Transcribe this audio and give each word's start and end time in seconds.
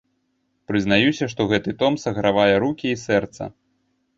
Прызнаюся, 0.69 1.27
што 1.35 1.45
гэты 1.53 1.75
том 1.83 1.99
сагравае 2.07 2.49
рукі 2.65 2.87
і 2.93 2.99
сэрца. 3.05 3.43